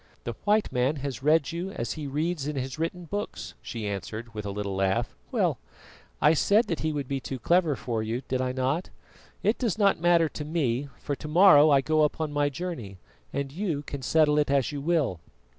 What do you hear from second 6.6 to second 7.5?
that he would be too